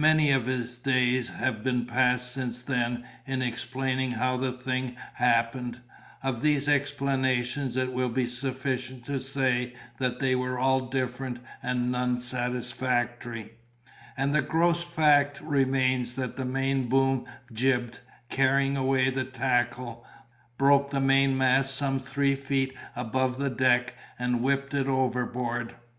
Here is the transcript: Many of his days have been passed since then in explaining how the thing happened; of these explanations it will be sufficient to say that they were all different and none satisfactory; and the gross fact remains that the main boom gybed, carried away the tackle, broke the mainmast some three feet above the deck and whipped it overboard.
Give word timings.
Many 0.00 0.30
of 0.30 0.46
his 0.46 0.78
days 0.78 1.28
have 1.28 1.62
been 1.62 1.84
passed 1.84 2.32
since 2.32 2.62
then 2.62 3.04
in 3.26 3.42
explaining 3.42 4.12
how 4.12 4.38
the 4.38 4.52
thing 4.52 4.96
happened; 5.16 5.80
of 6.22 6.40
these 6.40 6.68
explanations 6.70 7.76
it 7.76 7.92
will 7.92 8.08
be 8.08 8.24
sufficient 8.24 9.04
to 9.04 9.20
say 9.20 9.74
that 9.98 10.20
they 10.20 10.34
were 10.34 10.58
all 10.58 10.88
different 10.88 11.40
and 11.62 11.92
none 11.92 12.18
satisfactory; 12.18 13.50
and 14.16 14.34
the 14.34 14.40
gross 14.40 14.84
fact 14.84 15.38
remains 15.42 16.14
that 16.14 16.36
the 16.36 16.46
main 16.46 16.88
boom 16.88 17.26
gybed, 17.52 17.98
carried 18.30 18.74
away 18.74 19.10
the 19.10 19.24
tackle, 19.24 20.02
broke 20.56 20.90
the 20.90 20.98
mainmast 20.98 21.76
some 21.76 22.00
three 22.00 22.34
feet 22.34 22.72
above 22.96 23.36
the 23.38 23.50
deck 23.50 23.94
and 24.18 24.40
whipped 24.40 24.72
it 24.72 24.86
overboard. 24.86 25.74